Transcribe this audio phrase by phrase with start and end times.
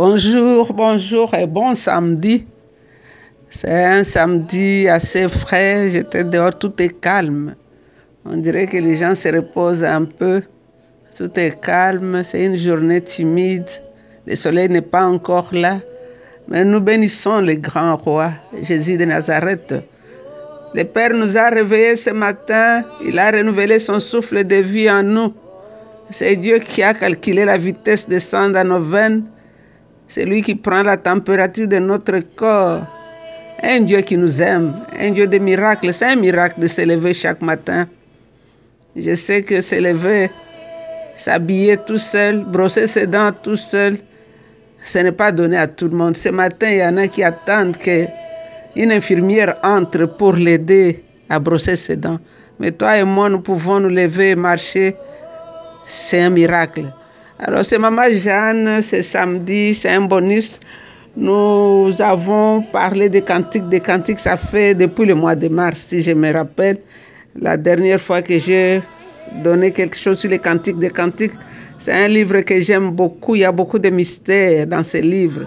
[0.00, 2.46] Bonjour, bonjour et bon samedi.
[3.50, 7.56] C'est un samedi assez frais, j'étais dehors, tout est calme.
[8.24, 10.42] On dirait que les gens se reposent un peu.
[11.16, 13.68] Tout est calme, c'est une journée timide.
[14.24, 15.80] Le soleil n'est pas encore là.
[16.46, 18.30] Mais nous bénissons le grand roi,
[18.62, 19.74] Jésus de Nazareth.
[20.74, 22.84] Le Père nous a réveillés ce matin.
[23.04, 25.34] Il a renouvelé son souffle de vie en nous.
[26.12, 29.24] C'est Dieu qui a calculé la vitesse de sang dans nos veines
[30.08, 32.80] c'est lui qui prend la température de notre corps.
[33.62, 35.92] Un Dieu qui nous aime, un Dieu de miracles.
[35.92, 37.86] C'est un miracle de se lever chaque matin.
[38.96, 40.30] Je sais que se lever,
[41.14, 43.98] s'habiller tout seul, brosser ses dents tout seul,
[44.84, 46.16] ce n'est pas donné à tout le monde.
[46.16, 51.76] Ce matin, il y en a qui attendent qu'une infirmière entre pour l'aider à brosser
[51.76, 52.18] ses dents.
[52.58, 54.96] Mais toi et moi, nous pouvons nous lever et marcher.
[55.84, 56.84] C'est un miracle.
[57.40, 60.58] Alors, c'est Maman Jeanne, c'est samedi, c'est un bonus.
[61.16, 63.68] Nous avons parlé des cantiques.
[63.68, 66.78] Des cantiques, ça fait depuis le mois de mars, si je me rappelle.
[67.40, 68.82] La dernière fois que j'ai
[69.44, 71.34] donné quelque chose sur les cantiques des cantiques,
[71.78, 73.36] c'est un livre que j'aime beaucoup.
[73.36, 75.46] Il y a beaucoup de mystères dans ce livre.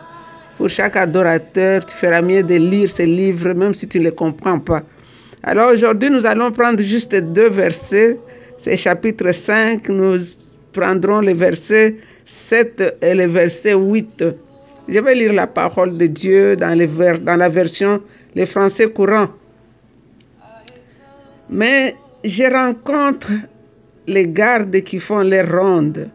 [0.58, 4.16] Pour chaque adorateur, tu feras mieux de lire ce livre, même si tu ne les
[4.16, 4.82] comprends pas.
[5.44, 8.18] Alors aujourd'hui, nous allons prendre juste deux versets.
[8.58, 9.90] C'est chapitre 5.
[9.90, 10.20] Nous
[10.72, 14.24] prendrons les versets 7 et le verset 8.
[14.88, 18.02] Je vais lire la parole de Dieu dans, les dans la version
[18.36, 19.30] les français courant.
[21.50, 23.32] Mais je rencontre
[24.08, 26.10] les gardes qui font les rondes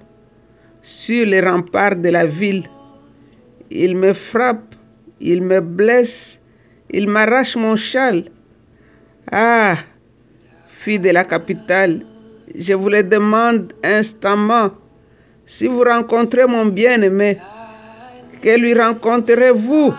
[0.82, 2.64] sur les remparts de la ville.
[3.70, 4.74] Ils me frappent,
[5.20, 6.40] ils me blessent,
[6.90, 8.24] ils m'arrachent mon châle.
[9.30, 9.76] Ah,
[10.68, 12.00] fille de la capitale,
[12.58, 14.70] je vous le demande instamment,
[15.44, 17.38] si vous rencontrez mon bien-aimé,
[18.42, 19.92] que lui rencontrerez-vous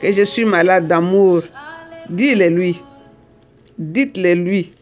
[0.00, 1.42] que je suis malade d'amour
[2.08, 2.80] Dis-le lui.
[3.78, 4.72] Dites-le lui.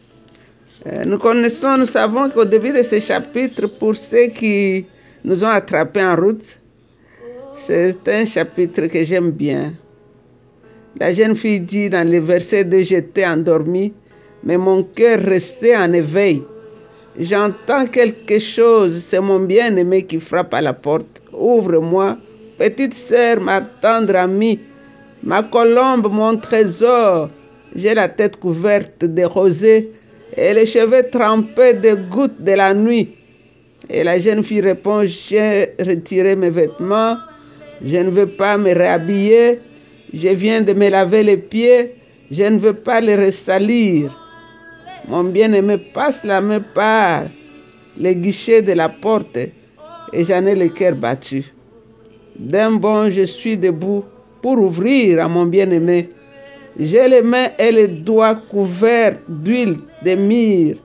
[0.85, 4.85] Euh, nous connaissons, nous savons qu'au début de ce chapitre, pour ceux qui
[5.25, 6.59] nous ont attrapés en route,
[7.57, 9.73] c'est un chapitre que j'aime bien.
[10.99, 13.93] La jeune fille dit dans le verset 2, j'étais endormie,
[14.43, 16.43] mais mon cœur restait en éveil.
[17.19, 21.19] J'entends quelque chose, c'est mon bien-aimé qui frappe à la porte.
[21.33, 22.15] Ouvre-moi,
[22.59, 24.59] petite sœur, ma tendre amie,
[25.23, 27.29] ma colombe, mon trésor.
[27.75, 29.91] J'ai la tête couverte de rosée
[30.35, 33.09] et les cheveux trempés de gouttes de la nuit.
[33.89, 37.17] Et la jeune fille répond, j'ai retiré mes vêtements,
[37.83, 39.57] je ne veux pas me réhabiller,
[40.13, 41.95] je viens de me laver les pieds,
[42.29, 44.26] je ne veux pas les ressalir.
[45.07, 47.23] Mon bien-aimé passe la main par
[47.97, 51.45] les guichets de la porte et j'en ai le cœur battu.
[52.37, 54.03] D'un bond, je suis debout
[54.41, 56.09] pour ouvrir à mon bien-aimé.
[56.77, 60.77] J'ai les mains et les doigts couverts d'huile de myrrhe.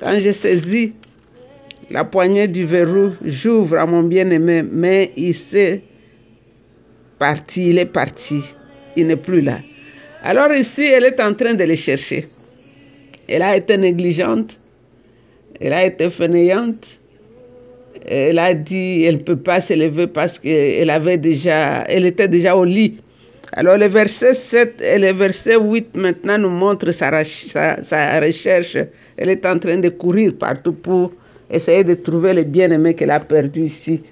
[0.00, 0.94] Quand je saisis
[1.90, 5.82] la poignée du verrou, j'ouvre à mon bien-aimé, mais il s'est
[7.18, 8.40] parti, il est parti,
[8.96, 9.58] il n'est plus là.
[10.24, 12.24] Alors ici, elle est en train de le chercher.
[13.28, 14.58] Elle a été négligente,
[15.60, 16.98] elle a été fainéante.
[18.04, 22.26] Elle a dit elle ne peut pas se lever parce qu'elle avait déjà, elle était
[22.26, 22.98] déjà au lit.
[23.52, 28.76] Alors le verset 7 et le verset 8 maintenant nous montrent sa, sa, sa recherche.
[29.16, 31.12] Elle est en train de courir partout pour
[31.50, 34.02] essayer de trouver le bien-aimé qu'elle a perdu ici.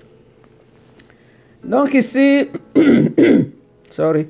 [1.65, 2.49] Donc ici,
[3.91, 4.29] sorry,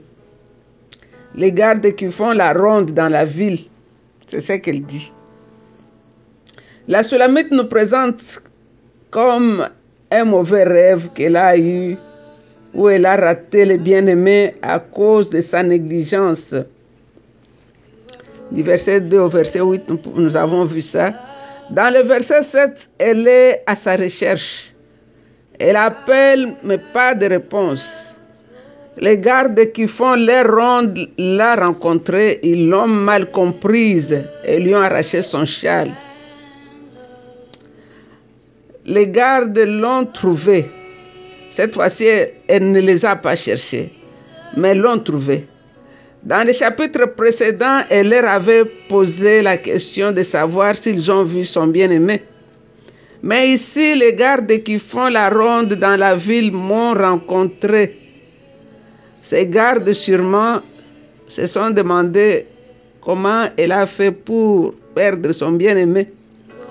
[1.34, 3.58] les gardes qui font la ronde dans la ville,
[4.30, 5.12] c'est ce qu'elle dit.
[6.86, 8.42] La Sulamite nous présente
[9.10, 9.66] comme
[10.10, 11.96] un mauvais rêve qu'elle a eu,
[12.72, 16.54] où elle a raté le bien-aimé à cause de sa négligence.
[18.52, 19.82] Du verset 2 au verset 8,
[20.14, 21.12] nous avons vu ça.
[21.70, 24.72] Dans le verset 7, elle est à sa recherche.
[25.58, 28.14] Elle appelle, mais pas de réponse.
[28.98, 34.82] Les gardes qui font les rondes l'a rencontrée, ils l'ont mal comprise et lui ont
[34.82, 35.90] arraché son châle.
[38.86, 40.66] Les gardes l'ont trouvée.
[41.50, 42.06] Cette fois-ci,
[42.48, 43.92] elle ne les a pas cherchés,
[44.56, 45.46] mais l'ont trouvée.
[46.22, 51.44] Dans le chapitre précédent, elle leur avait posé la question de savoir s'ils ont vu
[51.44, 52.22] son bien-aimé.
[53.22, 57.99] Mais ici, les gardes qui font la ronde dans la ville m'ont rencontré.
[59.30, 60.58] Ces gardes sûrement
[61.28, 62.46] se sont demandé
[63.00, 66.08] comment elle a fait pour perdre son bien-aimé,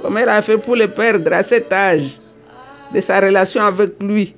[0.01, 2.19] comment elle a fait pour le perdre à cet âge
[2.93, 4.35] de sa relation avec lui.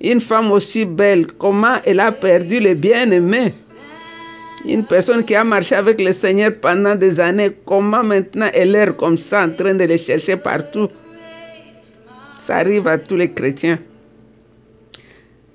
[0.00, 3.52] Une femme aussi belle, comment elle a perdu le bien-aimé?
[4.66, 8.96] Une personne qui a marché avec le Seigneur pendant des années, comment maintenant elle est
[8.96, 10.88] comme ça en train de le chercher partout?
[12.38, 13.78] Ça arrive à tous les chrétiens.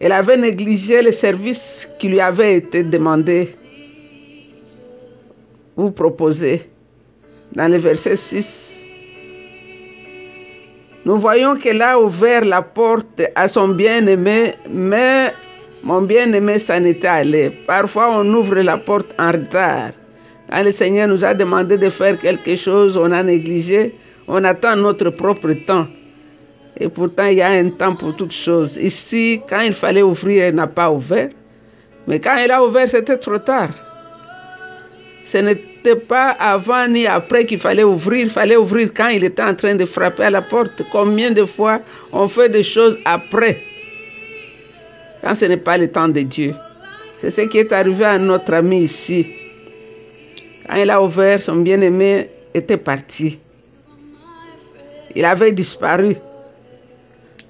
[0.06, 3.50] Elle avait négligé le service qui lui avait été demandé.
[5.76, 6.70] Vous proposez
[7.52, 8.86] dans le verset 6
[11.06, 15.34] nous voyons qu'elle a ouvert la porte à son bien-aimé, mais
[15.84, 17.50] mon bien-aimé s'en était allé.
[17.66, 19.90] Parfois, on ouvre la porte en retard.
[20.52, 23.96] Quand le Seigneur nous a demandé de faire quelque chose, on a négligé,
[24.28, 25.88] on attend notre propre temps.
[26.78, 28.78] Et pourtant, il y a un temps pour toutes choses.
[28.78, 31.30] Ici, quand il fallait ouvrir, elle n'a pas ouvert.
[32.08, 33.70] Mais quand elle a ouvert, c'était trop tard.
[35.26, 38.26] Ce n'était pas avant ni après qu'il fallait ouvrir.
[38.26, 40.84] Il fallait ouvrir quand il était en train de frapper à la porte.
[40.92, 41.80] Combien de fois
[42.12, 43.58] on fait des choses après
[45.22, 46.54] Quand ce n'est pas le temps de Dieu?
[47.22, 49.26] C'est ce qui est arrivé à notre ami ici.
[50.68, 53.40] Quand il a ouvert, son bien-aimé était parti.
[55.16, 56.16] Il avait disparu.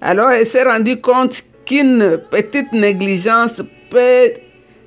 [0.07, 4.29] Alors il s'est rendu compte qu'une petite négligence peut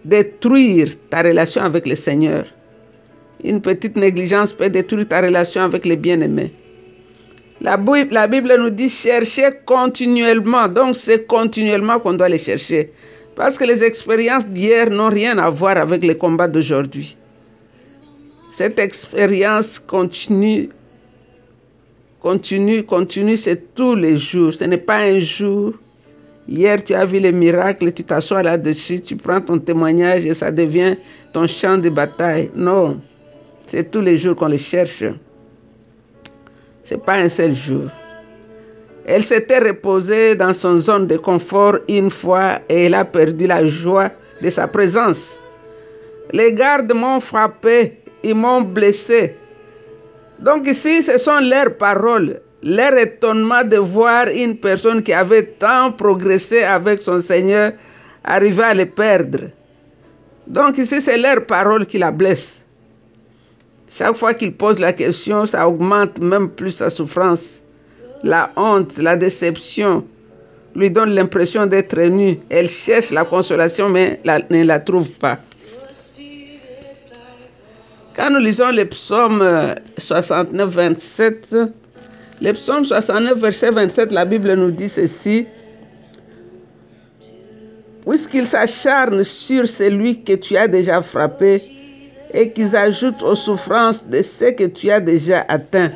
[0.05, 2.45] détruire ta relation avec le Seigneur.
[3.43, 6.53] Une petite négligence peut détruire ta relation avec les bien-aimés.
[7.61, 7.77] La,
[8.13, 10.69] la Bible nous dit chercher continuellement.
[10.69, 12.93] Donc c'est continuellement qu'on doit les chercher.
[13.35, 17.17] Parce que les expériences d'hier n'ont rien à voir avec les combats d'aujourd'hui.
[18.53, 20.69] Cette expérience continue,
[22.21, 24.53] continue, continue, c'est tous les jours.
[24.53, 25.75] Ce n'est pas un jour.
[26.49, 30.51] Hier, tu as vu les miracles, tu t'assois là-dessus, tu prends ton témoignage et ça
[30.51, 30.97] devient
[31.33, 32.51] ton champ de bataille.
[32.55, 32.99] Non.
[33.67, 35.05] C'est tous les jours qu'on les cherche.
[36.85, 37.91] Ce n'est pas un seul jour.
[39.05, 43.65] Elle s'était reposée dans son zone de confort une fois et elle a perdu la
[43.67, 44.11] joie
[44.41, 45.39] de sa présence.
[46.33, 49.35] Les gardes m'ont frappé, ils m'ont blessé.
[50.39, 55.91] Donc ici, ce sont leurs paroles, leur étonnement de voir une personne qui avait tant
[55.93, 57.73] progressé avec son Seigneur
[58.23, 59.51] arriver à le perdre.
[60.47, 62.65] Donc ici, c'est leurs paroles qui la blessent.
[63.89, 67.63] Chaque fois qu'il pose la question, ça augmente même plus sa souffrance.
[68.23, 70.05] La honte, la déception
[70.75, 72.39] lui donne l'impression d'être nue.
[72.51, 75.39] Elle cherche la consolation, mais ne la trouve pas.
[78.19, 79.49] Quand nous lisons le psaume
[79.97, 81.55] 69, 27,
[82.43, 85.47] le psaume 69, verset 27, la Bible nous dit ceci.
[88.05, 91.63] Puisqu'il s'acharne sur celui que tu as déjà frappé,
[92.35, 95.93] et qu'ils ajoutent aux souffrances de ce que tu as déjà atteint.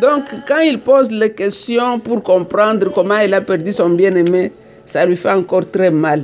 [0.00, 4.52] Donc, quand il pose les questions pour comprendre comment il a perdu son bien-aimé,
[4.86, 6.22] ça lui fait encore très mal.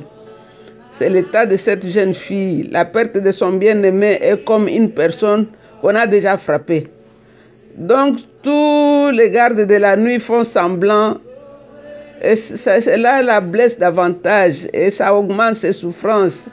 [0.92, 2.68] C'est l'état de cette jeune fille.
[2.70, 5.46] La perte de son bien-aimé est comme une personne
[5.80, 6.88] qu'on a déjà frappée.
[7.76, 11.18] Donc, tous les gardes de la nuit font semblant.
[12.22, 16.48] Et cela la blesse davantage et ça augmente ses souffrances.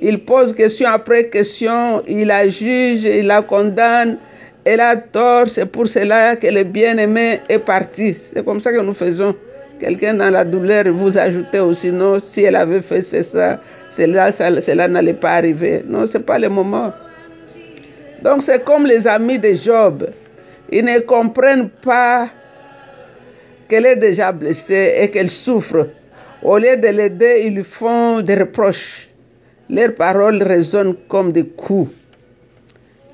[0.00, 4.16] Il pose question après question, il la juge, il la condamne,
[4.64, 8.14] elle a tort, c'est pour cela que le bien-aimé est parti.
[8.14, 9.34] C'est comme ça que nous faisons.
[9.80, 13.58] Quelqu'un dans la douleur, vous ajoutez aussi, non, si elle avait fait ça,
[13.88, 15.82] cela, cela n'allait pas arriver.
[15.88, 16.92] Non, ce n'est pas le moment.
[18.22, 20.06] Donc c'est comme les amis de Job.
[20.70, 22.28] Ils ne comprennent pas
[23.68, 25.88] qu'elle est déjà blessée et qu'elle souffre.
[26.42, 29.08] Au lieu de l'aider, ils lui font des reproches.
[29.70, 31.90] Leurs paroles résonnent comme des coups.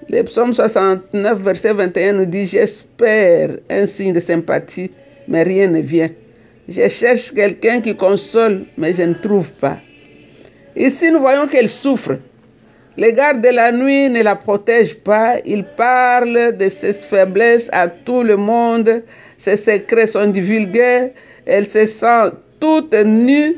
[0.09, 4.91] Le psaume 69, verset 21 nous dit, j'espère un signe de sympathie,
[5.29, 6.11] mais rien ne vient.
[6.69, 9.79] Je cherche quelqu'un qui console, mais je ne trouve pas.
[10.75, 12.17] Ici, nous voyons qu'elle souffre.
[12.97, 15.37] Les gardes de la nuit ne la protègent pas.
[15.45, 19.03] Ils parlent de ses faiblesses à tout le monde.
[19.37, 21.13] Ses secrets sont divulgués.
[21.45, 23.57] Elle se sent toute nue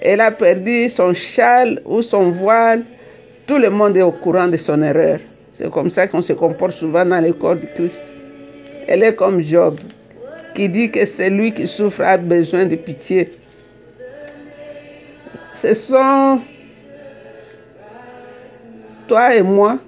[0.00, 2.84] elle a perdu son châle ou son voile.
[3.46, 5.18] Tout le monde est au courant de son erreur.
[5.32, 8.12] C'est comme ça qu'on se comporte souvent dans les corps de Christ.
[8.86, 9.78] Elle est comme Job,
[10.58, 13.30] qui dit que celui qui souffre a besoin de pitié.
[15.54, 16.40] Ce sont
[19.06, 19.78] toi et moi.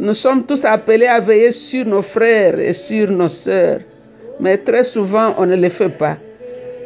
[0.00, 3.78] Nous sommes tous appelés à veiller sur nos frères et sur nos sœurs.
[4.40, 6.16] Mais très souvent, on ne le fait pas.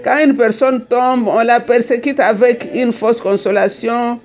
[0.05, 4.21] Quand une personne tombe, on la persécute avec une fausse consolation.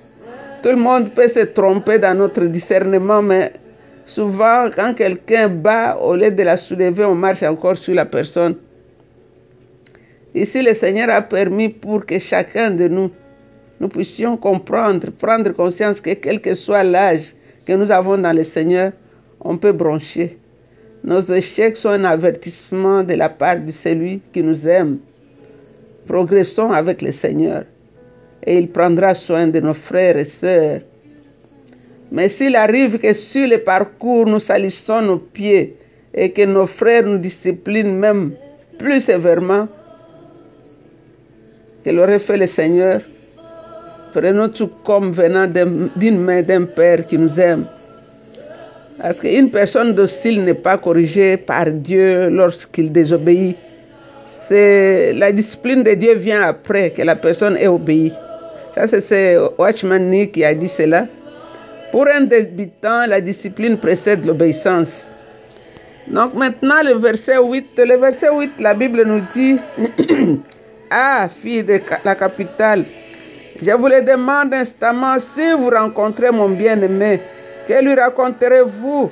[0.62, 3.54] Tout le monde peut se tromper dans notre discernement, mais
[4.06, 8.56] souvent, quand quelqu'un bat, au lieu de la soulever, on marche encore sur la personne.
[10.34, 13.12] Ici, le Seigneur a permis pour que chacun de nous,
[13.80, 17.34] nous puissions comprendre, prendre conscience que quel que soit l'âge
[17.66, 18.92] que nous avons dans le Seigneur,
[19.42, 20.38] on peut brancher.
[21.04, 25.00] Nos échecs sont un avertissement de la part de celui qui nous aime.
[26.08, 27.66] Progressons avec le Seigneur
[28.46, 30.82] et il prendra soin de nos frères et sœurs.
[32.14, 35.76] Mais s'il arrive que sur le parcours nous salissons nos pieds
[36.14, 38.34] et que nos frères nous disciplinent même
[38.78, 39.68] plus sévèrement
[41.84, 43.02] que l'aurait fait le Seigneur,
[44.14, 45.48] prenons tout comme venant
[45.96, 47.66] d'une main d'un Père qui nous aime.
[49.02, 53.58] Parce qu'une personne docile n'est pas corrigée par Dieu lorsqu'il désobéit.
[54.28, 58.14] C'est la discipline de Dieu vient après que la personne ait obéi.
[58.76, 61.08] Ça, c'est Watchman Nee qui a dit cela.
[61.94, 65.12] Pour un débutant, la discipline précède l'obéissance.
[66.08, 69.60] Donc maintenant, le verset 8, le verset 8, la Bible nous dit,
[70.90, 72.84] Ah, fille de la capitale,
[73.62, 77.22] je vous le demande instamment, si vous rencontrez mon bien-aimé,
[77.68, 79.12] que lui raconterez-vous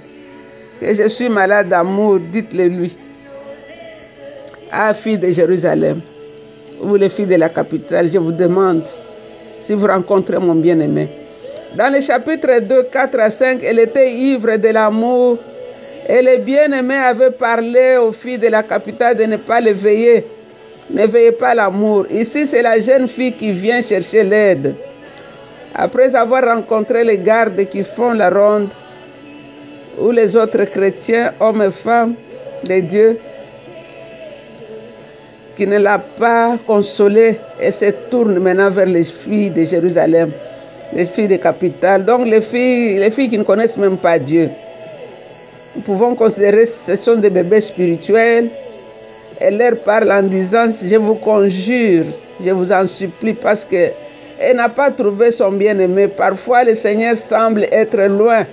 [0.80, 2.98] Que je suis malade d'amour, dites-le lui.
[4.72, 6.02] Ah, fille de Jérusalem,
[6.82, 8.82] vous les filles de la capitale, je vous demande
[9.62, 11.21] si vous rencontrez mon bien-aimé.
[11.76, 15.38] Dans le chapitre 2, 4 à 5, elle était ivre de l'amour
[16.10, 20.26] et le bien-aimé avait parlé aux filles de la capitale de ne pas l'éveiller.
[20.90, 22.06] N'éveillez pas l'amour.
[22.12, 24.76] Ici, c'est la jeune fille qui vient chercher l'aide.
[25.74, 28.68] Après avoir rencontré les gardes qui font la ronde,
[29.98, 32.16] ou les autres chrétiens, hommes et femmes
[32.68, 33.20] de Dieu,
[35.56, 40.32] qui ne l'a pas consolée et se tourne maintenant vers les filles de Jérusalem,
[40.94, 44.50] les filles des capitales, donc les filles, les filles qui ne connaissent même pas Dieu.
[45.76, 48.50] Nous pouvons considérer ce sont des bébés spirituels.
[49.40, 52.06] Elle leur parle en disant, je vous conjure,
[52.44, 53.90] je vous en supplie, parce que
[54.40, 56.08] elle n'a pas trouvé son bien-aimé.
[56.08, 58.44] Parfois, le Seigneur semble être loin.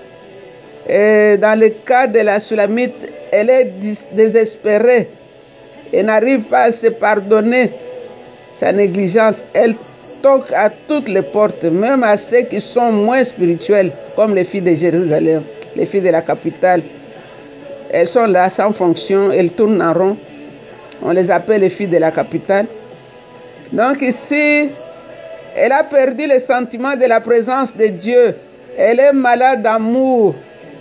[0.89, 3.73] Et dans le cas de la Sulamite, elle est
[4.13, 5.09] désespérée
[5.93, 7.71] et n'arrive pas à se pardonner
[8.55, 9.45] sa négligence.
[9.55, 9.75] Elle
[10.23, 14.63] toque à toutes les portes, même à ceux qui sont moins spirituels, comme les filles
[14.63, 15.43] de Jérusalem,
[15.77, 16.83] les filles de la capitale.
[17.91, 20.17] Elles sont là sans fonction, elles tournent en rond.
[21.03, 22.67] On les appelle les filles de la capitale.
[23.73, 24.71] Donc ici,
[25.57, 28.35] elle a perdu le sentiment de la présence de Dieu.
[28.77, 30.35] Elle est malade d'amour.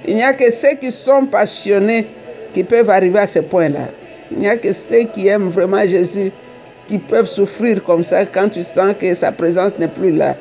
[0.07, 2.05] Il n'y a que ceux qui sont passionnés
[2.53, 3.87] qui peuvent arriver à ce point-là.
[4.31, 6.31] Il n'y a que ceux qui aiment vraiment Jésus
[6.87, 10.35] qui peuvent souffrir comme ça quand tu sens que sa présence n'est plus là.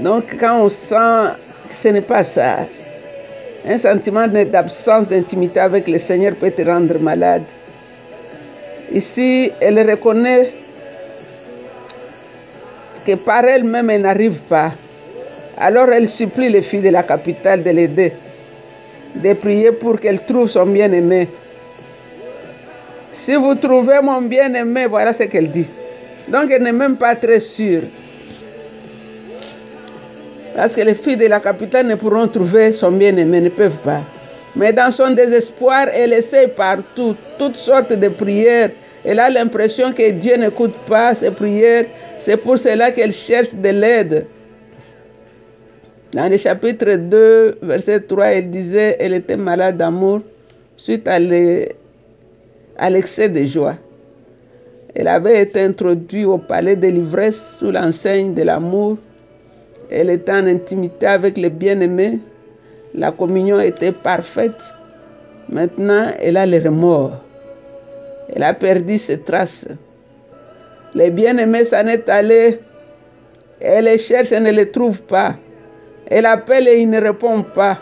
[0.00, 1.34] Donc quand on sent
[1.68, 2.66] que ce n'est pas ça,
[3.68, 7.42] un sentiment d'absence d'intimité avec le Seigneur peut te rendre malade.
[8.92, 10.50] Ici, elle reconnaît
[13.06, 14.72] que par elle-même, elle n'arrive pas.
[15.58, 18.12] Alors elle supplie les filles de la capitale de l'aider,
[19.14, 21.28] de prier pour qu'elle trouve son bien-aimé.
[23.12, 25.68] Si vous trouvez mon bien-aimé, voilà ce qu'elle dit.
[26.28, 27.82] Donc elle n'est même pas très sûre.
[30.56, 34.00] Parce que les filles de la capitale ne pourront trouver son bien-aimé, ne peuvent pas.
[34.56, 38.70] Mais dans son désespoir, elle essaie partout, toutes sortes de prières.
[39.04, 41.86] Elle a l'impression que Dieu n'écoute pas ses prières.
[42.18, 44.26] C'est pour cela qu'elle cherche de l'aide.
[46.12, 50.20] Dans le chapitre 2, verset 3, elle disait elle était malade d'amour
[50.76, 51.18] suite à
[52.90, 53.76] l'excès de joie.
[54.94, 58.98] Elle avait été introduite au palais de l'ivresse sous l'enseigne de l'amour.
[59.90, 62.20] Elle était en intimité avec le bien-aimé.
[62.94, 64.74] La communion était parfaite.
[65.48, 67.22] Maintenant, elle a les remords.
[68.34, 69.68] Elle a perdu ses traces.
[70.94, 72.60] Le bien-aimé s'en est allé.
[73.60, 75.34] Elle les cherche et ne les trouve pas.
[76.06, 77.78] Elle appelle et il ne répond pas.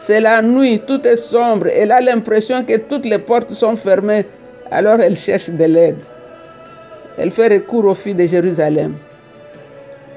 [0.00, 1.66] C'est la nuit, tout est sombre.
[1.66, 4.24] Elle a l'impression que toutes les portes sont fermées.
[4.70, 5.98] Alors elle cherche de l'aide.
[7.18, 8.94] Elle fait recours aux filles de Jérusalem.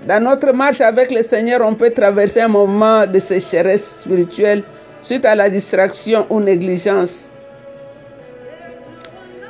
[0.07, 4.63] Dans notre marche avec le Seigneur, on peut traverser un moment de sécheresse spirituelle
[5.01, 7.29] suite à la distraction ou négligence.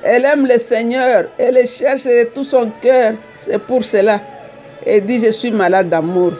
[0.03, 3.13] Elle aime le Seigneur, elle le cherche de tout son cœur.
[3.37, 4.19] C'est pour cela.
[4.83, 6.33] Elle dit, je suis malade d'amour.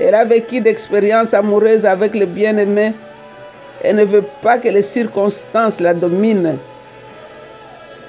[0.00, 2.92] Elle a vécu d'expériences amoureuses avec le bien-aimé.
[3.82, 6.56] Elle ne veut pas que les circonstances la dominent.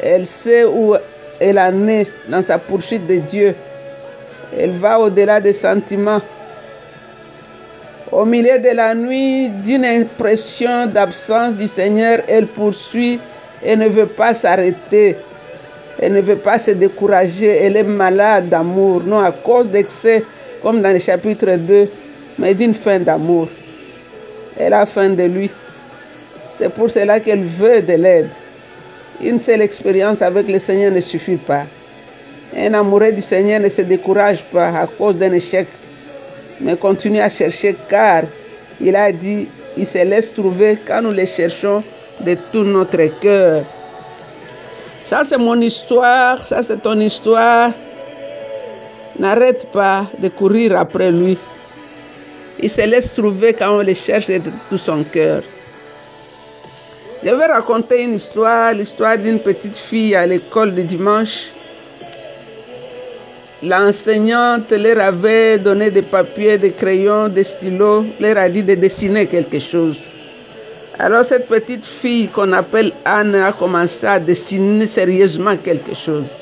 [0.02, 0.96] Elle sait où
[1.40, 3.54] elle en est dans sa poursuite de Dieu.
[4.58, 6.22] Elle va au-delà des sentiments.
[8.12, 13.20] Au milieu de la nuit, d'une impression d'absence du Seigneur, elle poursuit
[13.64, 15.18] et ne veut pas s'arrêter.
[16.00, 17.48] Elle ne veut pas se décourager.
[17.48, 19.02] Elle est malade d'amour.
[19.06, 20.24] Non, à cause d'excès,
[20.66, 21.88] comme dans le chapitre 2,
[22.40, 23.48] mais d'une fin d'amour.
[24.58, 25.48] Elle a faim de lui.
[26.50, 28.30] C'est pour cela qu'elle veut de l'aide.
[29.22, 31.66] Une seule expérience avec le Seigneur ne suffit pas.
[32.58, 35.68] Un amoureux du Seigneur ne se décourage pas à cause d'un échec,
[36.60, 38.24] mais continue à chercher car
[38.82, 41.84] il a dit, il se laisse trouver quand nous les cherchons
[42.22, 43.62] de tout notre cœur.
[45.06, 47.70] Ça, c'est mon histoire, ça, c'est ton histoire.
[49.20, 51.38] N'arrête pas de courir après lui.
[52.62, 55.42] Il se laisse trouver quand on le cherche de tout son cœur.
[57.24, 61.46] Je vais raconter une histoire, l'histoire d'une petite fille à l'école de dimanche.
[63.64, 69.26] L'enseignante leur avait donné des papiers, des crayons, des stylos, leur a dit de dessiner
[69.26, 70.10] quelque chose.
[71.00, 76.42] Alors cette petite fille qu'on appelle Anne a commencé à dessiner sérieusement quelque chose.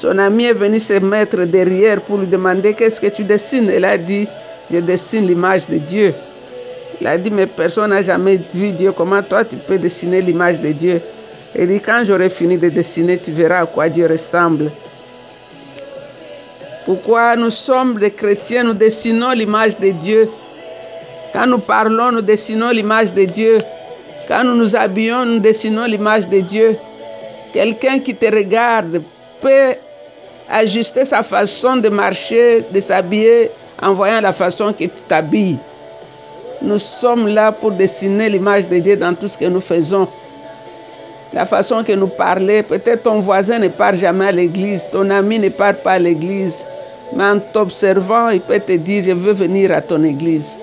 [0.00, 3.68] Son ami est venu se mettre derrière pour lui demander qu'est-ce que tu dessines.
[3.68, 4.28] Elle a dit,
[4.72, 6.14] je dessine l'image de Dieu.
[7.00, 8.92] Il a dit, mais personne n'a jamais vu Dieu.
[8.92, 11.00] Comment toi tu peux dessiner l'image de Dieu?
[11.58, 14.70] Il dit, quand j'aurai fini de dessiner, tu verras à quoi Dieu ressemble.
[16.86, 20.28] Pourquoi nous sommes des chrétiens, nous dessinons l'image de Dieu?
[21.32, 23.58] Quand nous parlons, nous dessinons l'image de Dieu.
[24.28, 26.76] Quand nous nous habillons, nous dessinons l'image de Dieu.
[27.52, 29.02] Quelqu'un qui te regarde
[29.40, 29.74] peut
[30.50, 33.50] ajuster sa façon de marcher, de s'habiller,
[33.82, 35.58] en voyant la façon que tu t'habilles.
[36.62, 40.08] Nous sommes là pour dessiner l'image de Dieu dans tout ce que nous faisons.
[41.32, 45.38] La façon que nous parlons, peut-être ton voisin ne part jamais à l'église, ton ami
[45.38, 46.64] ne part pas à l'église,
[47.14, 50.62] mais en t'observant, il peut te dire, je veux venir à ton église.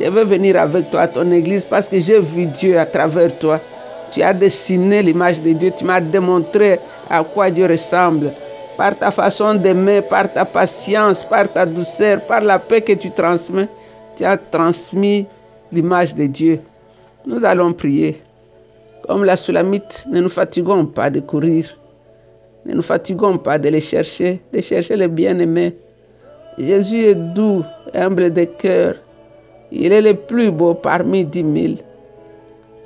[0.00, 3.36] Je veux venir avec toi à ton église parce que j'ai vu Dieu à travers
[3.38, 3.60] toi.
[4.10, 8.32] Tu as dessiné l'image de Dieu, tu m'as démontré à quoi Dieu ressemble.
[8.76, 13.10] Par ta façon d'aimer, par ta patience, par ta douceur, par la paix que tu
[13.10, 13.68] transmets,
[14.16, 15.26] tu as transmis
[15.70, 16.60] l'image de Dieu.
[17.26, 18.22] Nous allons prier.
[19.06, 21.76] Comme la Sulamite, ne nous fatiguons pas de courir.
[22.64, 25.76] Ne nous fatiguons pas de les chercher, de chercher les bien-aimés.
[26.56, 28.94] Jésus est doux, humble de cœur.
[29.70, 31.78] Il est le plus beau parmi dix mille.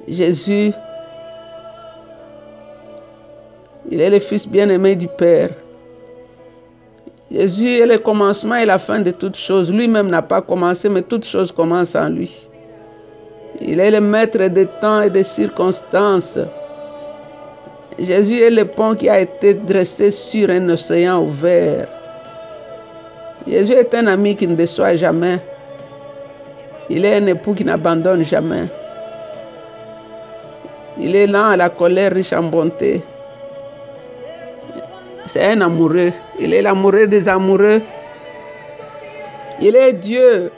[0.08, 0.72] Jésus,
[3.90, 5.50] il est le Fils bien-aimé du Père.
[7.36, 9.70] Jésus est le commencement et la fin de toutes choses.
[9.70, 12.32] Lui-même n'a pas commencé, mais toutes choses commencent en lui.
[13.60, 16.38] Il est le maître des temps et des circonstances.
[17.98, 21.86] Jésus est le pont qui a été dressé sur un océan ouvert.
[23.46, 25.38] Jésus est un ami qui ne déçoit jamais.
[26.88, 28.64] Il est un époux qui n'abandonne jamais.
[30.98, 33.02] Il est lent à la colère, riche en bonté.
[35.36, 36.12] C'est un amoureux.
[36.40, 37.82] Il est l'amoureux des amoureux.
[39.60, 40.50] Il est Dieu.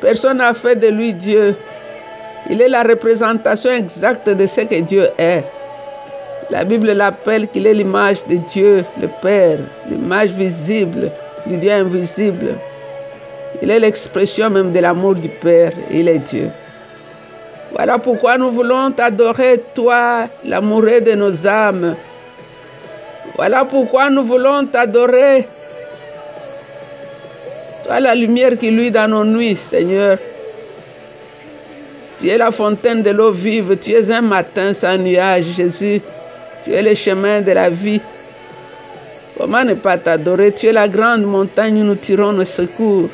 [0.00, 1.54] Personne n'a fait de lui Dieu.
[2.48, 5.44] Il est la représentation exacte de ce que Dieu est.
[6.48, 9.58] La Bible l'appelle qu'il est l'image de Dieu, le Père,
[9.90, 11.10] l'image visible
[11.44, 12.54] du Dieu invisible.
[13.60, 15.72] Il est l'expression même de l'amour du Père.
[15.90, 16.48] Il est Dieu.
[17.72, 21.94] Voilà pourquoi nous voulons t'adorer, toi, l'amoureux de nos âmes.
[23.36, 25.46] Voilà pourquoi nous voulons t'adorer.
[27.84, 30.18] Toi, la lumière qui luit dans nos nuits, Seigneur.
[32.20, 33.76] Tu es la fontaine de l'eau vive.
[33.76, 36.00] Tu es un matin sans nuage, Jésus.
[36.64, 38.00] Tu es le chemin de la vie.
[39.36, 40.52] Comment ne pas t'adorer?
[40.52, 43.10] Tu es la grande montagne où nous tirons nos secours.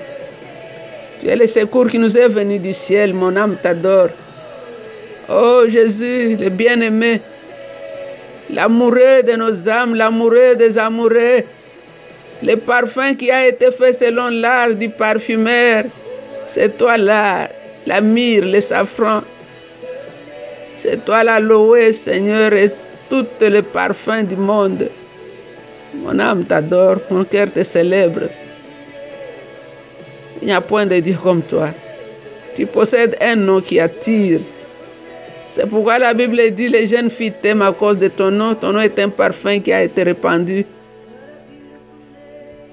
[1.20, 3.14] Tu es le secours qui nous est venu du ciel.
[3.14, 4.08] Mon âme t'adore.
[5.32, 7.20] Oh Jésus, le bien-aimé,
[8.54, 11.42] l'amoureux de nos âmes, l'amoureux des amoureux,
[12.42, 15.84] le parfum qui a été fait selon l'art du parfumeur.
[16.48, 17.48] C'est toi là,
[17.86, 19.20] la myrrhe, le safran.
[20.78, 22.70] C'est toi l'aloe, Seigneur, et
[23.08, 24.88] tout le parfum du monde.
[25.94, 28.22] Mon âme t'adore, mon cœur te célèbre.
[30.40, 31.68] Il n'y a point de Dieu comme toi.
[32.56, 34.40] Tu possèdes un nom qui attire.
[35.52, 38.54] C'est pourquoi la Bible dit les jeunes filles t'aiment à cause de ton nom.
[38.54, 40.64] Ton nom est un parfum qui a été répandu.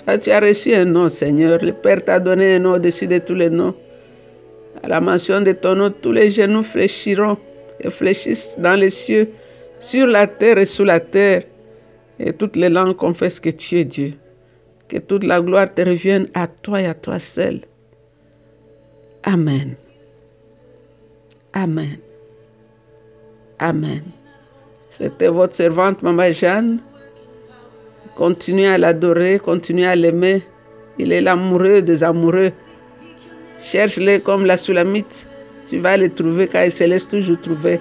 [0.06, 1.60] Toi, tu as reçu un nom, Seigneur.
[1.64, 3.74] Le Père t'a donné un nom au-dessus de tous les noms.
[4.84, 7.38] À la mention de ton nom, tous les genoux fléchiront
[7.80, 9.30] et fléchissent dans les cieux,
[9.80, 11.44] sur la terre et sous la terre.
[12.20, 14.14] Et toutes les langues confessent que tu es Dieu.
[14.88, 17.62] Que toute la gloire te revienne à toi et à toi seul.
[19.24, 19.76] Amen.
[21.54, 21.98] Amen.
[23.60, 24.04] Amen.
[24.92, 26.80] C'était votre servante, Maman Jeanne.
[28.16, 30.44] Continuez à l'adorer, continuez à l'aimer.
[31.00, 32.52] Il est l'amoureux des amoureux.
[33.64, 35.28] Cherche-les comme la Sulamite.
[35.68, 37.80] Tu vas les trouver car il se laisse toujours trouver.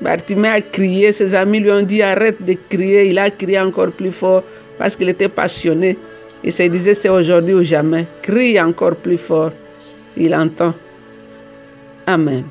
[0.00, 3.08] Bartimée a crié, ses amis lui ont dit arrête de crier.
[3.08, 4.42] Il a crié encore plus fort
[4.78, 5.96] parce qu'il était passionné.
[6.42, 8.06] Il se disait c'est aujourd'hui ou jamais.
[8.22, 9.52] Crie encore plus fort.
[10.16, 10.74] Il entend.
[12.06, 12.44] Amen.